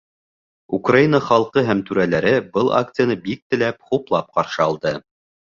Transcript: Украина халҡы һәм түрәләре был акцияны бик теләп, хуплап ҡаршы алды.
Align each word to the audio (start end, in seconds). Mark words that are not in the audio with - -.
Украина 0.77 1.19
халҡы 1.25 1.63
һәм 1.67 1.83
түрәләре 1.89 2.31
был 2.57 2.73
акцияны 2.81 3.19
бик 3.27 3.45
теләп, 3.53 3.79
хуплап 3.93 4.35
ҡаршы 4.41 4.67
алды. 4.69 4.97